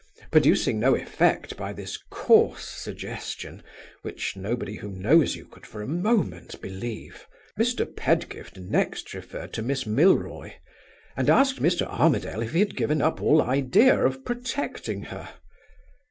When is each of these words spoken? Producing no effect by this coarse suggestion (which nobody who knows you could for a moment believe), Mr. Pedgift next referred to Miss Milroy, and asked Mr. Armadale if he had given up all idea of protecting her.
Producing 0.31 0.79
no 0.79 0.95
effect 0.95 1.55
by 1.55 1.71
this 1.73 1.95
coarse 2.09 2.67
suggestion 2.67 3.61
(which 4.01 4.35
nobody 4.35 4.77
who 4.77 4.89
knows 4.89 5.35
you 5.35 5.45
could 5.45 5.63
for 5.67 5.83
a 5.83 5.87
moment 5.87 6.59
believe), 6.59 7.27
Mr. 7.59 7.85
Pedgift 7.85 8.57
next 8.57 9.13
referred 9.13 9.53
to 9.53 9.61
Miss 9.61 9.85
Milroy, 9.85 10.53
and 11.15 11.29
asked 11.29 11.61
Mr. 11.61 11.85
Armadale 11.85 12.41
if 12.41 12.53
he 12.53 12.61
had 12.61 12.75
given 12.75 12.99
up 12.99 13.21
all 13.21 13.43
idea 13.43 14.03
of 14.03 14.25
protecting 14.25 15.03
her. 15.03 15.35